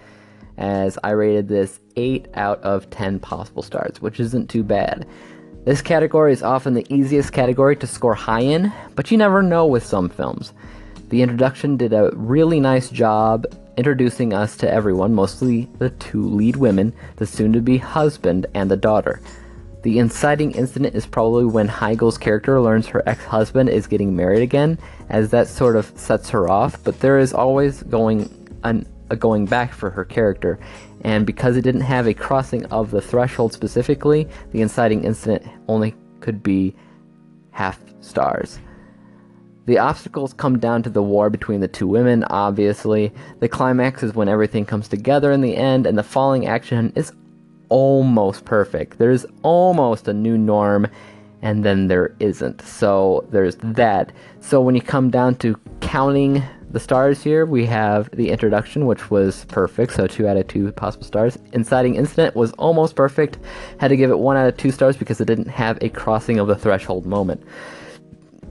as 0.56 1.00
I 1.04 1.13
rated 1.13 1.48
this 1.48 1.80
8 1.95 2.28
out 2.36 2.62
of 2.62 2.92
10 2.92 3.18
possible 3.22 3.63
stars, 3.63 4.00
which 4.00 4.19
isn't 4.19 4.51
too 4.51 4.62
bad. 4.62 5.07
This 5.66 5.81
category 5.81 6.31
is 6.31 6.44
often 6.44 6.75
the 6.75 6.86
easiest 6.94 7.34
category 7.34 7.75
to 7.77 7.88
score 7.88 8.13
high 8.13 8.42
in, 8.42 8.72
but 8.94 9.10
you 9.10 9.18
never 9.18 9.42
know 9.42 9.66
with 9.66 9.84
some 9.84 10.10
films. 10.10 10.54
The 11.10 11.24
introduction 11.24 11.75
did 11.75 11.92
a 11.92 12.12
really 12.13 12.60
nice 12.60 12.92
job 12.92 13.48
introducing 13.77 14.31
us 14.31 14.56
to 14.57 14.72
everyone, 14.72 15.16
mostly 15.16 15.68
the 15.80 15.89
two 15.89 16.24
lead 16.24 16.56
women, 16.56 16.94
the 17.16 17.25
soon 17.25 17.51
to 17.54 17.62
be 17.62 17.77
husband, 17.77 18.45
and 18.54 18.69
the 18.69 18.77
daughter. 18.77 19.22
The 19.83 19.98
inciting 19.98 20.51
incident 20.51 20.95
is 20.95 21.07
probably 21.07 21.45
when 21.45 21.68
Heigl's 21.68 22.18
character 22.18 22.62
learns 22.62 22.88
her 22.88 23.01
ex 23.07 23.24
husband 23.25 23.69
is 23.69 23.88
getting 23.88 24.16
married 24.16 24.44
again, 24.44 24.78
as 25.10 25.31
that 25.31 25.48
sort 25.48 25.75
of 25.75 25.92
sets 25.95 26.30
her 26.30 26.50
off, 26.50 26.83
but 26.83 27.00
there 27.00 27.18
is 27.18 27.33
always 27.33 27.81
going 27.83 28.30
an, 28.63 28.86
a 29.10 29.16
going 29.16 29.45
back 29.45 29.74
for 29.74 29.89
her 29.89 30.06
character. 30.06 30.60
And 31.04 31.25
because 31.25 31.57
it 31.57 31.63
didn't 31.63 31.81
have 31.81 32.07
a 32.07 32.13
crossing 32.13 32.66
of 32.68 32.92
the 32.92 33.01
threshold 33.01 33.54
specifically, 33.54 34.28
the 34.51 34.62
inciting 34.62 35.04
incident 35.04 35.44
only 35.68 35.95
could 36.19 36.44
be 36.44 36.75
half 37.50 37.80
stars. 38.01 38.60
The 39.65 39.79
obstacles 39.79 40.34
come 40.34 40.60
down 40.60 40.84
to 40.84 40.89
the 40.89 41.03
war 41.03 41.29
between 41.29 41.60
the 41.60 41.67
two 41.67 41.88
women, 41.88 42.24
obviously. 42.25 43.12
The 43.39 43.48
climax 43.48 44.03
is 44.03 44.13
when 44.13 44.27
everything 44.27 44.65
comes 44.65 44.88
together 44.88 45.32
in 45.32 45.41
the 45.41 45.55
end, 45.55 45.88
and 45.88 45.98
the 45.98 46.03
falling 46.03 46.48
action 46.48 46.91
is 46.96 47.13
almost 47.72 48.44
perfect. 48.44 48.98
There's 49.00 49.25
almost 49.44 50.08
a 50.10 50.13
new 50.13 50.38
norm, 50.38 50.88
and 51.42 51.63
then 51.63 51.88
there 51.88 52.13
isn't. 52.20 52.62
So 52.62 53.25
there's 53.32 53.56
that. 53.63 54.12
So 54.42 54.62
when 54.62 54.75
you 54.75 54.82
come 54.82 55.10
down 55.10 55.36
to 55.36 55.58
counting 55.80 56.44
the 56.70 56.82
stars 56.82 57.24
here, 57.24 57.46
we 57.46 57.66
have 57.66 58.10
the 58.12 58.30
introduction, 58.30 58.86
which 58.86 59.10
was 59.10 59.46
perfect, 59.46 59.94
so 59.94 60.06
2 60.06 60.28
out 60.28 60.38
of 60.38 60.48
2 60.48 60.74
possible 60.74 61.06
stars. 61.06 61.38
Inciting 61.54 61.96
Incident 61.96 62.36
was 62.36 62.51
almost 62.54 62.96
perfect, 62.96 63.40
had 63.80 63.88
to 63.88 63.98
give 63.98 64.12
it 64.12 64.20
1 64.20 64.38
out 64.38 64.50
of 64.50 64.58
2 64.58 64.72
stars 64.72 64.98
because 64.98 65.22
it 65.22 65.25
didn't 65.25 65.48
have 65.48 65.78
a 65.82 65.90
crossing 65.90 66.40
of 66.40 66.48
the 66.48 66.56
threshold 66.56 67.06
moment. 67.06 67.42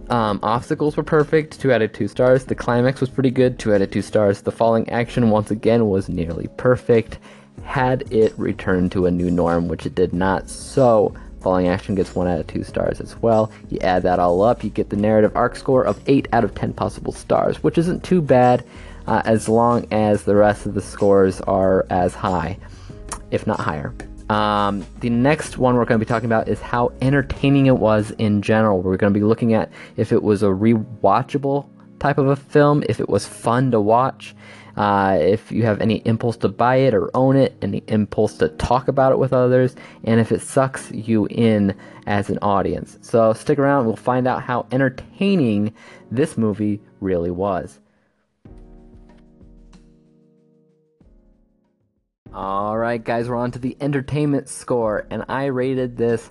Um, 0.08 0.40
obstacles 0.42 0.96
were 0.96 1.04
perfect, 1.04 1.60
2 1.60 1.72
out 1.72 1.82
of 1.82 1.92
2 1.92 2.08
stars. 2.08 2.44
The 2.44 2.54
climax 2.54 3.00
was 3.00 3.10
pretty 3.10 3.30
good, 3.30 3.58
2 3.58 3.74
out 3.74 3.82
of 3.82 3.90
2 3.90 4.02
stars. 4.02 4.40
The 4.40 4.50
falling 4.50 4.88
action, 4.88 5.30
once 5.30 5.50
again, 5.50 5.88
was 5.88 6.08
nearly 6.08 6.48
perfect. 6.56 7.18
Had 7.62 8.12
it 8.12 8.32
returned 8.38 8.92
to 8.92 9.06
a 9.06 9.10
new 9.10 9.30
norm, 9.30 9.68
which 9.68 9.86
it 9.86 9.94
did 9.94 10.12
not, 10.12 10.48
so 10.48 11.14
falling 11.40 11.68
action 11.68 11.94
gets 11.94 12.14
1 12.14 12.28
out 12.28 12.40
of 12.40 12.46
2 12.46 12.64
stars 12.64 13.00
as 13.00 13.16
well. 13.16 13.50
You 13.70 13.78
add 13.80 14.02
that 14.02 14.18
all 14.18 14.42
up, 14.42 14.62
you 14.62 14.70
get 14.70 14.90
the 14.90 14.96
narrative 14.96 15.32
arc 15.34 15.56
score 15.56 15.84
of 15.84 16.00
8 16.06 16.28
out 16.32 16.44
of 16.44 16.54
10 16.54 16.72
possible 16.74 17.12
stars, 17.12 17.62
which 17.62 17.78
isn't 17.78 18.04
too 18.04 18.20
bad 18.20 18.64
uh, 19.06 19.22
as 19.24 19.48
long 19.48 19.86
as 19.90 20.24
the 20.24 20.34
rest 20.34 20.66
of 20.66 20.74
the 20.74 20.80
scores 20.80 21.40
are 21.42 21.86
as 21.90 22.14
high, 22.14 22.58
if 23.30 23.46
not 23.46 23.60
higher. 23.60 23.94
Um, 24.28 24.86
the 25.00 25.10
next 25.10 25.58
one 25.58 25.74
we're 25.74 25.84
going 25.84 25.98
to 25.98 26.04
be 26.04 26.08
talking 26.08 26.26
about 26.26 26.48
is 26.48 26.60
how 26.60 26.92
entertaining 27.02 27.66
it 27.66 27.76
was 27.76 28.12
in 28.12 28.42
general. 28.42 28.80
We're 28.80 28.96
going 28.96 29.12
to 29.12 29.18
be 29.18 29.24
looking 29.24 29.54
at 29.54 29.72
if 29.96 30.12
it 30.12 30.22
was 30.22 30.44
a 30.44 30.46
rewatchable 30.46 31.68
type 31.98 32.16
of 32.18 32.28
a 32.28 32.36
film, 32.36 32.84
if 32.88 33.00
it 33.00 33.08
was 33.08 33.26
fun 33.26 33.72
to 33.72 33.80
watch, 33.80 34.36
uh, 34.76 35.18
if 35.20 35.50
you 35.52 35.64
have 35.64 35.80
any 35.80 35.96
impulse 36.06 36.36
to 36.38 36.48
buy 36.48 36.76
it 36.76 36.94
or 36.94 37.10
own 37.14 37.36
it, 37.36 37.56
any 37.62 37.82
impulse 37.88 38.38
to 38.38 38.48
talk 38.48 38.88
about 38.88 39.12
it 39.12 39.18
with 39.18 39.32
others, 39.32 39.74
and 40.04 40.20
if 40.20 40.32
it 40.32 40.40
sucks 40.40 40.90
you 40.92 41.26
in 41.26 41.74
as 42.06 42.30
an 42.30 42.38
audience. 42.42 42.98
So 43.02 43.32
stick 43.32 43.58
around, 43.58 43.86
we'll 43.86 43.96
find 43.96 44.26
out 44.26 44.42
how 44.42 44.66
entertaining 44.72 45.74
this 46.10 46.36
movie 46.36 46.80
really 47.00 47.30
was. 47.30 47.80
Alright, 52.32 53.04
guys, 53.04 53.28
we're 53.28 53.36
on 53.36 53.50
to 53.52 53.58
the 53.58 53.76
entertainment 53.80 54.48
score, 54.48 55.06
and 55.10 55.24
I 55.28 55.46
rated 55.46 55.96
this 55.96 56.30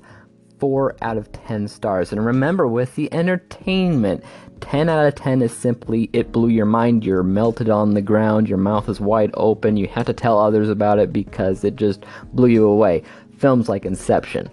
4 0.60 0.96
out 1.02 1.18
of 1.18 1.32
10 1.32 1.68
stars. 1.68 2.12
And 2.12 2.26
remember, 2.26 2.68
with 2.68 2.96
the 2.96 3.12
entertainment, 3.14 4.24
10 4.62 4.90
out 4.90 5.06
of 5.06 5.16
10 5.16 5.42
is 5.42 5.56
simply 5.56 6.10
it 6.14 6.32
blew 6.32 6.50
your 6.50 6.66
mind, 6.66 7.04
you're 7.04 7.24
melted 7.24 7.70
on 7.70 7.94
the 7.94 8.02
ground, 8.02 8.48
your 8.48 8.58
mouth 8.58 8.88
is 8.90 9.00
wide 9.00 9.32
open, 9.36 9.78
you 9.78 9.88
have 9.88 10.06
to 10.06 10.14
tell 10.14 10.40
others 10.40 10.70
about 10.70 11.00
it 11.00 11.12
because 11.12 11.64
it 11.64 11.76
just 11.76 12.04
blew 12.34 12.48
you 12.48 12.66
away. 12.66 13.04
Films 13.38 13.70
like 13.70 13.86
Inception. 13.86 14.50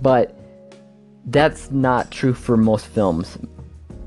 But 0.00 0.38
that's 1.26 1.70
not 1.70 2.10
true 2.10 2.34
for 2.34 2.56
most 2.56 2.86
films. 2.86 3.38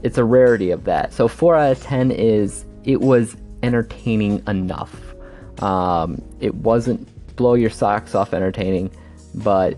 It's 0.03 0.17
a 0.17 0.23
rarity 0.23 0.71
of 0.71 0.85
that. 0.85 1.13
So 1.13 1.27
4 1.27 1.55
out 1.55 1.71
of 1.71 1.83
10 1.83 2.11
is 2.11 2.65
it 2.83 3.01
was 3.01 3.35
entertaining 3.63 4.43
enough. 4.47 5.13
Um, 5.61 6.21
it 6.39 6.55
wasn't 6.55 7.07
blow 7.35 7.53
your 7.53 7.69
socks 7.69 8.15
off 8.15 8.33
entertaining, 8.33 8.91
but 9.35 9.77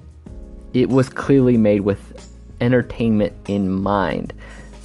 it 0.74 0.90
was 0.90 1.10
clearly 1.10 1.58
made 1.58 1.82
with 1.82 2.32
entertainment 2.60 3.34
in 3.48 3.70
mind. 3.70 4.34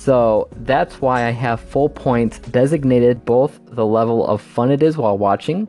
So 0.06 0.48
that's 0.58 1.00
why 1.00 1.26
I 1.26 1.32
have 1.32 1.60
full 1.60 1.88
points 1.88 2.38
designated 2.38 3.24
both 3.24 3.58
the 3.64 3.84
level 3.84 4.24
of 4.24 4.40
fun 4.40 4.70
it 4.70 4.80
is 4.80 4.96
while 4.96 5.18
watching, 5.18 5.66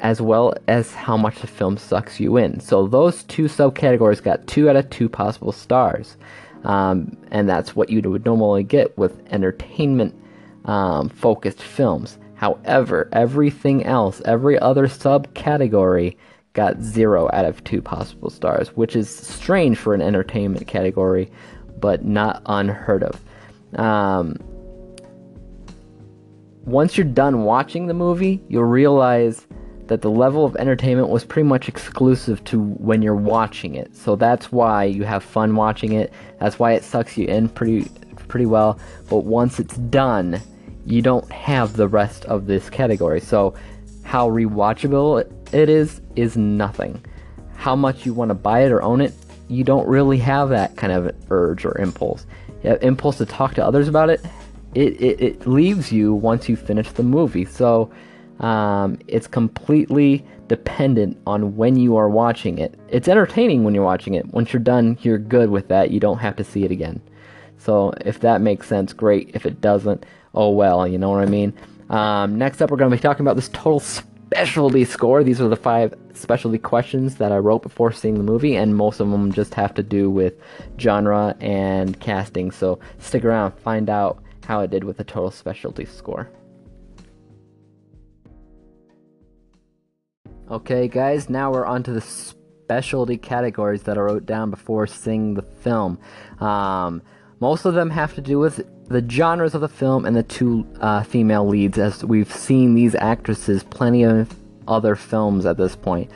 as 0.00 0.22
well 0.22 0.54
as 0.66 0.94
how 0.94 1.18
much 1.18 1.40
the 1.40 1.46
film 1.46 1.76
sucks 1.76 2.18
you 2.18 2.38
in. 2.38 2.58
So 2.58 2.86
those 2.86 3.24
two 3.24 3.42
subcategories 3.42 4.22
got 4.22 4.46
two 4.46 4.70
out 4.70 4.76
of 4.76 4.88
two 4.88 5.10
possible 5.10 5.52
stars. 5.52 6.16
Um, 6.64 7.18
and 7.30 7.46
that's 7.46 7.76
what 7.76 7.90
you 7.90 8.00
would 8.00 8.24
normally 8.24 8.62
get 8.62 8.96
with 8.96 9.20
entertainment 9.30 10.18
um, 10.64 11.10
focused 11.10 11.62
films. 11.62 12.16
However, 12.32 13.10
everything 13.12 13.84
else, 13.84 14.22
every 14.24 14.58
other 14.58 14.86
subcategory, 14.86 16.16
got 16.54 16.80
zero 16.80 17.28
out 17.34 17.44
of 17.44 17.62
two 17.62 17.82
possible 17.82 18.30
stars, 18.30 18.68
which 18.68 18.96
is 18.96 19.10
strange 19.10 19.76
for 19.76 19.92
an 19.92 20.00
entertainment 20.00 20.66
category 20.66 21.30
but 21.80 22.04
not 22.04 22.42
unheard 22.46 23.02
of. 23.02 23.20
Um, 23.78 24.36
once 26.64 26.96
you're 26.96 27.06
done 27.06 27.44
watching 27.44 27.86
the 27.86 27.94
movie, 27.94 28.42
you'll 28.48 28.64
realize 28.64 29.46
that 29.86 30.02
the 30.02 30.10
level 30.10 30.44
of 30.44 30.54
entertainment 30.56 31.08
was 31.08 31.24
pretty 31.24 31.48
much 31.48 31.68
exclusive 31.68 32.44
to 32.44 32.60
when 32.60 33.00
you're 33.02 33.14
watching 33.14 33.74
it. 33.74 33.96
So 33.96 34.16
that's 34.16 34.52
why 34.52 34.84
you 34.84 35.04
have 35.04 35.24
fun 35.24 35.56
watching 35.56 35.92
it. 35.92 36.12
That's 36.38 36.58
why 36.58 36.72
it 36.72 36.84
sucks 36.84 37.16
you 37.16 37.26
in 37.26 37.48
pretty 37.48 37.90
pretty 38.28 38.46
well. 38.46 38.78
But 39.08 39.18
once 39.24 39.58
it's 39.58 39.76
done, 39.76 40.40
you 40.84 41.00
don't 41.00 41.30
have 41.32 41.74
the 41.74 41.88
rest 41.88 42.26
of 42.26 42.46
this 42.46 42.68
category. 42.68 43.20
So 43.20 43.54
how 44.02 44.28
rewatchable 44.28 45.20
it 45.52 45.68
is 45.68 46.02
is 46.16 46.36
nothing. 46.36 47.02
How 47.56 47.74
much 47.74 48.04
you 48.04 48.14
want 48.14 48.28
to 48.28 48.34
buy 48.34 48.64
it 48.64 48.72
or 48.72 48.82
own 48.82 49.00
it 49.00 49.14
you 49.48 49.64
don't 49.64 49.86
really 49.88 50.18
have 50.18 50.50
that 50.50 50.76
kind 50.76 50.92
of 50.92 51.14
urge 51.30 51.64
or 51.64 51.76
impulse. 51.78 52.26
You 52.62 52.70
have 52.70 52.82
impulse 52.82 53.18
to 53.18 53.26
talk 53.26 53.54
to 53.54 53.64
others 53.64 53.88
about 53.88 54.10
it, 54.10 54.24
it, 54.74 55.00
it, 55.00 55.20
it 55.20 55.46
leaves 55.46 55.90
you 55.90 56.12
once 56.12 56.48
you 56.48 56.56
finish 56.56 56.90
the 56.92 57.02
movie. 57.02 57.44
So 57.44 57.90
um, 58.40 58.98
it's 59.08 59.26
completely 59.26 60.24
dependent 60.48 61.18
on 61.26 61.56
when 61.56 61.76
you 61.76 61.96
are 61.96 62.08
watching 62.08 62.58
it. 62.58 62.78
It's 62.88 63.08
entertaining 63.08 63.64
when 63.64 63.74
you're 63.74 63.84
watching 63.84 64.14
it. 64.14 64.26
Once 64.26 64.52
you're 64.52 64.62
done, 64.62 64.98
you're 65.02 65.18
good 65.18 65.50
with 65.50 65.68
that. 65.68 65.90
You 65.90 66.00
don't 66.00 66.18
have 66.18 66.36
to 66.36 66.44
see 66.44 66.64
it 66.64 66.70
again. 66.70 67.00
So 67.58 67.92
if 68.04 68.20
that 68.20 68.40
makes 68.40 68.68
sense, 68.68 68.92
great. 68.92 69.30
If 69.34 69.46
it 69.46 69.60
doesn't, 69.60 70.04
oh 70.34 70.50
well, 70.50 70.86
you 70.86 70.98
know 70.98 71.10
what 71.10 71.22
I 71.22 71.26
mean? 71.26 71.52
Um, 71.90 72.36
next 72.36 72.60
up, 72.60 72.70
we're 72.70 72.76
going 72.76 72.90
to 72.90 72.96
be 72.96 73.00
talking 73.00 73.24
about 73.24 73.36
this 73.36 73.48
total 73.48 73.80
specialty 74.28 74.84
score. 74.84 75.24
These 75.24 75.40
are 75.40 75.48
the 75.48 75.56
five 75.56 75.94
specialty 76.12 76.58
questions 76.58 77.16
that 77.16 77.32
I 77.32 77.38
wrote 77.38 77.62
before 77.62 77.92
seeing 77.92 78.14
the 78.14 78.22
movie, 78.22 78.56
and 78.56 78.76
most 78.76 79.00
of 79.00 79.10
them 79.10 79.32
just 79.32 79.54
have 79.54 79.72
to 79.74 79.82
do 79.82 80.10
with 80.10 80.34
genre 80.78 81.34
and 81.40 81.98
casting. 81.98 82.50
So 82.50 82.78
stick 82.98 83.24
around, 83.24 83.52
find 83.52 83.88
out 83.88 84.22
how 84.44 84.60
it 84.60 84.70
did 84.70 84.84
with 84.84 84.98
the 84.98 85.04
total 85.04 85.30
specialty 85.30 85.86
score. 85.86 86.28
Okay, 90.50 90.88
guys, 90.88 91.30
now 91.30 91.50
we're 91.50 91.66
on 91.66 91.82
to 91.84 91.92
the 91.92 92.02
specialty 92.02 93.16
categories 93.16 93.84
that 93.84 93.96
I 93.96 94.02
wrote 94.02 94.26
down 94.26 94.50
before 94.50 94.86
seeing 94.86 95.34
the 95.34 95.42
film. 95.42 95.98
Um, 96.38 97.00
most 97.40 97.64
of 97.64 97.72
them 97.72 97.88
have 97.88 98.14
to 98.16 98.20
do 98.20 98.38
with 98.38 98.60
the 98.88 99.06
genres 99.08 99.54
of 99.54 99.60
the 99.60 99.68
film 99.68 100.06
and 100.06 100.16
the 100.16 100.22
two 100.22 100.66
uh, 100.80 101.02
female 101.02 101.46
leads, 101.46 101.78
as 101.78 102.04
we've 102.04 102.32
seen 102.32 102.74
these 102.74 102.94
actresses 102.94 103.62
plenty 103.62 104.02
of 104.02 104.34
other 104.66 104.96
films 104.96 105.46
at 105.46 105.56
this 105.56 105.76
point. 105.76 106.10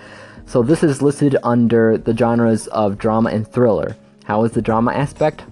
So 0.46 0.62
this 0.62 0.82
is 0.82 1.02
listed 1.02 1.36
under 1.42 1.96
the 1.98 2.16
genres 2.16 2.66
of 2.68 2.98
drama 2.98 3.30
and 3.30 3.46
thriller. 3.46 3.96
How 4.24 4.44
is 4.44 4.52
the 4.52 4.62
drama 4.62 4.92
aspect? 4.92 5.44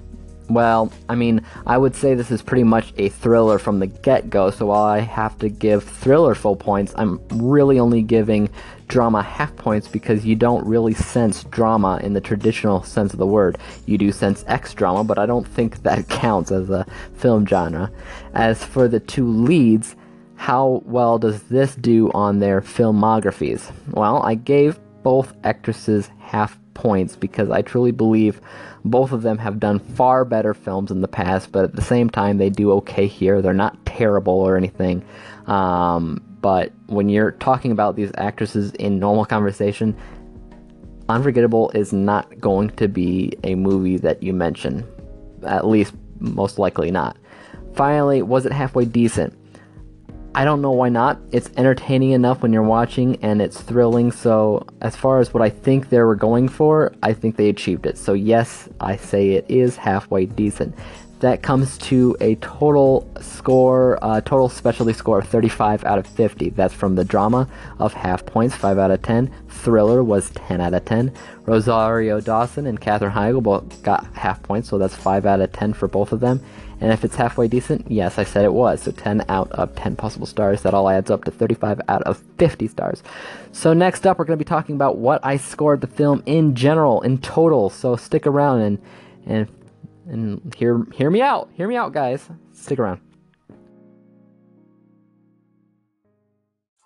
Well, 0.50 0.92
I 1.09 1.14
mean, 1.14 1.42
I 1.64 1.78
would 1.78 1.95
say 1.95 2.14
this 2.14 2.33
is 2.33 2.42
pretty 2.42 2.64
much 2.64 2.92
a 2.99 3.09
thriller 3.09 3.57
from 3.57 3.78
the 3.78 3.87
get 3.87 4.30
go, 4.30 4.50
so 4.50 4.66
while 4.66 4.83
I 4.83 4.99
have 4.99 5.38
to 5.38 5.49
give 5.49 5.85
thriller 5.85 6.35
full 6.35 6.57
points, 6.57 6.92
I'm 6.97 7.21
really 7.28 7.78
only 7.78 8.02
giving 8.02 8.50
drama 8.88 9.23
half 9.23 9.54
points 9.54 9.87
because 9.87 10.26
you 10.26 10.35
don't 10.35 10.66
really 10.66 10.92
sense 10.92 11.45
drama 11.45 12.00
in 12.02 12.14
the 12.14 12.21
traditional 12.21 12.83
sense 12.83 13.12
of 13.12 13.21
the 13.21 13.26
word. 13.26 13.59
You 13.87 13.97
do 13.97 14.11
sense 14.11 14.45
X 14.49 14.75
drama, 14.75 15.04
but 15.04 15.21
I 15.21 15.26
don't 15.26 15.47
think 15.47 15.83
that 15.85 16.09
counts 16.09 16.50
as 16.50 16.69
a 16.69 16.85
film 17.14 17.47
genre. 17.47 17.88
As 18.35 18.64
for 18.64 18.88
the 18.88 18.99
two 18.99 19.28
leads, 19.28 19.95
how 20.35 20.83
well 20.85 21.21
does 21.21 21.45
this 21.45 21.76
do 21.76 22.11
on 22.12 22.40
their 22.40 22.61
filmographies? 22.61 23.71
Well, 23.92 24.21
I 24.25 24.35
gave 24.35 24.80
both 25.04 25.33
actresses 25.45 26.11
half 26.19 26.59
points 26.80 27.14
because 27.14 27.50
I 27.50 27.62
truly 27.62 27.92
believe 27.92 28.40
both 28.84 29.12
of 29.12 29.22
them 29.22 29.37
have 29.38 29.60
done 29.60 29.78
far 29.78 30.25
better 30.25 30.54
films 30.54 30.90
in 30.90 31.02
the 31.02 31.08
past, 31.08 31.52
but 31.52 31.64
at 31.64 31.76
the 31.76 31.82
same 31.82 32.08
time, 32.08 32.38
they 32.38 32.49
do 32.49 32.72
okay 32.72 33.06
here. 33.06 33.42
They're 33.42 33.52
not 33.52 33.84
terrible 33.84 34.34
or 34.34 34.56
anything. 34.56 35.04
Um, 35.46 36.22
but 36.40 36.72
when 36.87 37.10
you're 37.10 37.32
talking 37.32 37.70
about 37.70 37.96
these 37.96 38.10
actresses 38.16 38.72
in 38.72 38.99
normal 38.99 39.26
conversation, 39.26 39.94
Unforgettable 41.10 41.70
is 41.70 41.92
not 41.92 42.38
going 42.38 42.70
to 42.70 42.87
be 42.87 43.32
a 43.42 43.56
movie 43.56 43.96
that 43.96 44.22
you 44.22 44.32
mention. 44.32 44.87
At 45.44 45.66
least, 45.66 45.92
most 46.20 46.56
likely 46.56 46.92
not. 46.92 47.16
Finally, 47.75 48.22
was 48.22 48.46
it 48.46 48.52
halfway 48.52 48.84
decent? 48.84 49.37
I 50.32 50.44
don't 50.44 50.62
know 50.62 50.70
why 50.70 50.90
not. 50.90 51.18
It's 51.32 51.50
entertaining 51.56 52.12
enough 52.12 52.42
when 52.42 52.52
you're 52.52 52.62
watching 52.62 53.16
and 53.22 53.42
it's 53.42 53.60
thrilling. 53.60 54.12
So, 54.12 54.64
as 54.80 54.94
far 54.94 55.18
as 55.18 55.34
what 55.34 55.42
I 55.42 55.50
think 55.50 55.88
they 55.88 55.99
were 55.99 56.14
going 56.14 56.49
for, 56.49 56.94
I 57.02 57.12
think 57.12 57.37
they 57.37 57.49
achieved 57.49 57.84
it. 57.84 57.99
So, 57.99 58.12
yes, 58.12 58.68
I 58.78 58.96
say 58.96 59.30
it 59.30 59.46
is 59.49 59.76
halfway 59.76 60.26
decent. 60.26 60.76
That 61.21 61.43
comes 61.43 61.77
to 61.79 62.17
a 62.21 62.35
total 62.37 63.07
score, 63.21 63.99
uh, 64.03 64.23
total 64.23 64.49
specialty 64.49 64.95
score 64.95 65.19
of 65.19 65.29
35 65.29 65.85
out 65.85 65.99
of 65.99 66.07
50. 66.07 66.50
That's 66.50 66.73
from 66.73 66.95
the 66.95 67.05
drama 67.05 67.47
of 67.79 67.93
half 67.93 68.25
points, 68.25 68.55
5 68.57 68.79
out 68.79 68.91
of 68.91 69.03
10. 69.03 69.31
Thriller 69.49 70.03
was 70.03 70.31
10 70.31 70.62
out 70.62 70.73
of 70.73 70.87
10. 70.87 71.12
Rosario 71.45 72.21
Dawson 72.21 72.67
and 72.67 72.81
Katherine 72.81 73.12
Heigl 73.12 73.43
both 73.43 73.83
got 73.83 74.07
half 74.15 74.43
points, 74.43 74.71
so 74.71 74.79
that's 74.79 74.95
5 74.95 75.27
out 75.27 75.41
of 75.41 75.53
10 75.53 75.75
for 75.75 75.89
both 75.89 76.12
of 76.12 76.21
them. 76.21 76.43
And 76.81 76.91
if 76.91 77.05
it's 77.05 77.17
halfway 77.17 77.49
decent, 77.49 77.91
yes, 77.91 78.19
I 78.19 78.25
said 78.25 78.47
it 78.47 78.55
was. 78.55 78.83
So 78.83 78.91
10 78.91 79.27
out 79.29 79.53
of 79.53 79.75
10 79.77 79.97
possible 79.97 80.27
stars. 80.27 80.62
That 80.62 80.73
all 80.73 80.89
adds 80.89 81.11
up 81.11 81.25
to 81.25 81.31
35 81.31 81.83
out 81.89 82.03
of 82.05 82.23
50 82.39 82.67
stars. 82.69 83.03
So 83.53 83.75
next 83.75 84.07
up, 84.07 84.19
we're 84.19 84.25
going 84.25 84.39
to 84.39 84.45
be 84.45 84.49
talking 84.49 84.75
about 84.75 84.97
what 84.97 85.21
I 85.23 85.37
scored 85.37 85.83
the 85.83 85.87
film 85.87 86.23
in 86.25 86.55
general, 86.55 87.03
in 87.03 87.19
total. 87.19 87.69
So 87.69 87.97
stick 87.97 88.27
around 88.27 88.61
and 88.61 88.79
and 89.27 89.47
and 90.11 90.55
hear 90.57 90.85
hear 90.95 91.11
me 91.11 91.23
out. 91.23 91.50
Hear 91.55 91.69
me 91.69 91.76
out, 91.76 91.93
guys. 91.93 92.29
Stick 92.52 92.79
around. 92.79 93.00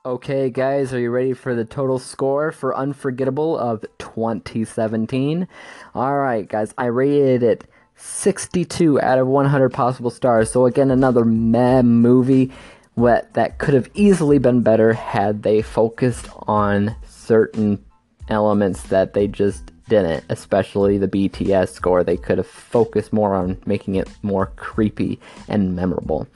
Okay, 0.07 0.51
guys, 0.51 0.93
are 0.93 1.01
you 1.01 1.11
ready 1.11 1.33
for 1.33 1.55
the 1.55 1.65
total 1.65 1.99
score 1.99 2.53
for 2.53 2.77
Unforgettable 2.77 3.57
of 3.57 3.87
2017? 3.97 5.49
All 5.95 6.19
right, 6.19 6.47
guys, 6.47 6.75
I 6.77 6.87
rated 6.87 7.43
it 7.43 7.65
62 7.97 9.01
out 9.01 9.19
of 9.19 9.27
100 9.27 9.71
possible 9.71 10.11
stars. 10.11 10.51
So 10.51 10.67
again, 10.67 10.91
another 10.91 11.25
meh 11.25 11.81
movie 11.81 12.53
what 12.95 13.33
that 13.35 13.59
could 13.59 13.75
have 13.75 13.91
easily 13.95 14.39
been 14.39 14.61
better 14.61 14.93
had 14.93 15.43
they 15.43 15.63
focused 15.63 16.29
on 16.47 16.95
certain 17.07 17.85
elements 18.29 18.83
that 18.85 19.15
they 19.15 19.27
just 19.27 19.73
didn't, 19.89 20.25
especially 20.29 20.99
the 20.99 21.09
BTS 21.09 21.71
score. 21.71 22.03
They 22.03 22.17
could 22.17 22.39
have 22.39 22.47
focused 22.47 23.13
more 23.13 23.35
on 23.35 23.59
making 23.67 23.97
it 23.97 24.09
more 24.23 24.47
creepy 24.57 25.19
and 25.49 25.77
memorable. 25.77 26.27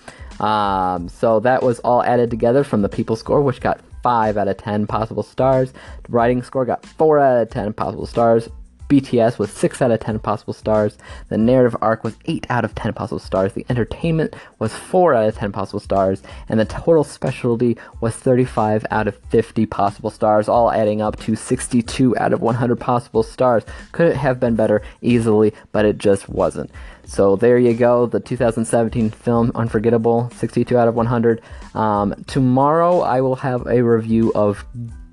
Um, 0.40 1.09
so 1.09 1.40
that 1.40 1.62
was 1.62 1.81
all 1.81 2.02
added 2.02 2.31
together 2.31 2.64
from 2.64 2.83
the 2.83 2.88
People 2.88 3.17
score, 3.17 3.43
which 3.43 3.61
got 3.61 3.81
5 4.02 4.37
out 4.37 4.49
of 4.49 4.57
10 4.57 4.87
possible 4.87 5.23
stars. 5.23 5.73
The 5.73 6.11
writing 6.11 6.43
score 6.43 6.64
got 6.64 6.85
4 6.87 7.19
out 7.19 7.43
of 7.43 7.50
10 7.50 7.73
possible 7.73 8.07
stars. 8.07 8.49
BTS 8.88 9.38
was 9.38 9.50
6 9.50 9.83
out 9.83 9.90
of 9.90 10.00
10 10.00 10.18
possible 10.21 10.54
stars. 10.54 10.97
The 11.28 11.38
narrative 11.38 11.76
arc 11.83 12.04
was 12.04 12.16
8 12.25 12.47
out 12.49 12.64
of 12.64 12.75
10 12.75 12.95
possible 12.95 13.18
stars. 13.18 13.52
The 13.52 13.66
entertainment 13.68 14.35
was 14.59 14.75
4 14.75 15.14
out 15.14 15.28
of 15.28 15.37
10 15.37 15.52
possible 15.52 15.80
stars. 15.80 16.23
And 16.49 16.59
the 16.59 16.64
total 16.64 17.04
specialty 17.04 17.76
was 18.00 18.14
35 18.14 18.87
out 18.90 19.07
of 19.07 19.16
50 19.28 19.66
possible 19.66 20.11
stars, 20.11 20.49
all 20.49 20.73
adding 20.73 21.02
up 21.02 21.18
to 21.21 21.37
62 21.37 22.16
out 22.16 22.33
of 22.33 22.40
100 22.40 22.76
possible 22.76 23.23
stars. 23.23 23.64
Could 23.92 24.09
it 24.09 24.16
have 24.16 24.40
been 24.40 24.57
better? 24.57 24.83
Easily, 25.02 25.52
but 25.73 25.85
it 25.85 25.99
just 25.99 26.28
wasn't. 26.28 26.71
So 27.04 27.37
there 27.37 27.59
you 27.59 27.73
go, 27.75 28.07
the 28.07 28.21
2017 28.21 29.11
film 29.11 29.50
Unforgettable, 29.54 30.30
62 30.37 30.76
out 30.76 30.88
of 30.88 30.95
100. 30.95 31.40
Um, 31.75 32.14
tomorrow 32.26 33.00
I 33.00 33.21
will 33.23 33.37
have 33.37 33.66
a 33.66 33.83
review 33.83 34.33
of 34.35 34.64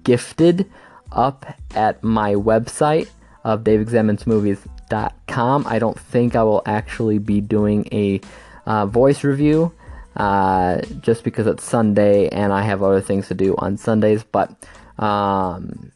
Gifted 0.03 0.71
up 1.11 1.45
at 1.73 2.03
my 2.03 2.35
website 2.35 3.09
of 3.45 3.63
daveexaminesmovies.com. 3.63 5.67
I 5.67 5.79
don't 5.79 5.97
think 5.97 6.35
I 6.35 6.43
will 6.43 6.61
actually 6.65 7.19
be 7.19 7.39
doing 7.39 7.87
a 7.91 8.19
uh, 8.65 8.87
voice 8.87 9.23
review 9.23 9.71
uh, 10.17 10.81
just 10.99 11.23
because 11.23 11.47
it's 11.47 11.63
Sunday 11.63 12.27
and 12.27 12.51
I 12.51 12.63
have 12.63 12.81
other 12.81 13.01
things 13.01 13.27
to 13.27 13.35
do 13.35 13.55
on 13.57 13.77
Sundays. 13.77 14.23
But 14.23 14.51
um, 14.97 15.91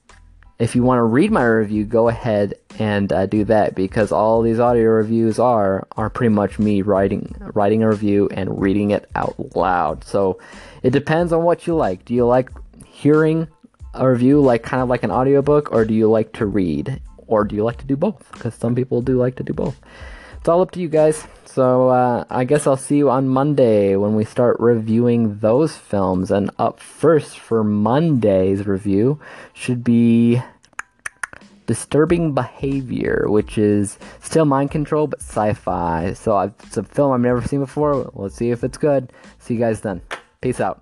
if 0.60 0.76
you 0.76 0.84
want 0.84 1.00
to 1.00 1.04
read 1.04 1.32
my 1.32 1.44
review, 1.44 1.86
go 1.86 2.08
ahead 2.08 2.54
and 2.78 3.12
uh, 3.12 3.26
do 3.26 3.46
that 3.46 3.74
because 3.74 4.12
all 4.12 4.44
these 4.44 4.60
audio 4.60 4.92
reviews 4.92 5.40
are 5.40 5.88
are 5.98 6.12
pretty 6.12 6.34
much 6.34 6.60
me 6.60 6.84
writing 6.84 7.36
writing 7.56 7.82
a 7.82 7.90
review 7.90 8.30
and 8.32 8.62
reading 8.62 8.92
it 8.92 9.10
out 9.16 9.56
loud. 9.56 10.04
So 10.04 10.38
it 10.84 10.92
depends 10.92 11.34
on 11.34 11.44
what 11.44 11.66
you 11.66 11.76
like. 11.76 12.06
Do 12.06 12.14
you 12.14 12.28
like 12.28 12.52
hearing 12.86 13.48
a 13.96 14.08
review 14.08 14.40
like 14.40 14.62
kind 14.62 14.84
of 14.84 14.90
like 14.90 15.02
an 15.02 15.12
audiobook 15.12 15.72
or 15.72 15.84
do 15.84 15.96
you 15.96 16.12
like 16.12 16.34
to 16.34 16.46
read? 16.46 17.02
Or 17.30 17.46
do 17.46 17.56
you 17.56 17.64
like 17.64 17.78
to 17.78 17.86
do 17.86 17.96
both? 17.96 18.30
Because 18.34 18.56
some 18.56 18.76
people 18.76 19.02
do 19.02 19.18
like 19.18 19.36
to 19.38 19.44
do 19.44 19.54
both. 19.54 19.80
It's 20.38 20.50
all 20.50 20.62
up 20.62 20.72
to 20.72 20.80
you 20.80 20.90
guys. 20.90 21.28
So 21.46 21.90
uh, 21.90 22.24
I 22.30 22.44
guess 22.44 22.66
I'll 22.66 22.78
see 22.78 22.98
you 22.98 23.10
on 23.10 23.28
Monday 23.28 23.96
when 23.96 24.16
we 24.16 24.24
start 24.24 24.58
reviewing 24.60 25.40
those 25.40 25.76
films. 25.76 26.32
And 26.32 26.50
up 26.58 26.80
first 26.80 27.40
for 27.40 27.64
Monday's 27.64 28.66
review 28.66 29.20
should 29.54 29.84
be 29.84 30.42
Disturbing 31.66 32.34
Behavior, 32.34 33.26
which 33.28 33.58
is 33.58 34.00
still 34.22 34.46
mind 34.46 34.72
control 34.72 35.08
but 35.08 35.20
sci-fi. 35.20 36.14
So 36.14 36.40
it's 36.40 36.78
a 36.78 36.84
film 36.84 37.12
I've 37.12 37.20
never 37.20 37.42
seen 37.42 37.60
before. 37.60 38.10
Let's 38.14 38.36
see 38.36 38.52
if 38.52 38.64
it's 38.64 38.78
good. 38.78 39.12
See 39.40 39.56
you 39.56 39.60
guys 39.60 39.82
then. 39.82 40.02
Peace 40.42 40.60
out. 40.60 40.82